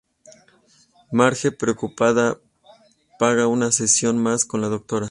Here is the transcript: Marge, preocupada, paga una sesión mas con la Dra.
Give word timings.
Marge, 1.11 1.51
preocupada, 1.51 2.39
paga 3.19 3.45
una 3.45 3.71
sesión 3.71 4.17
mas 4.17 4.45
con 4.45 4.61
la 4.61 4.69
Dra. 4.69 4.81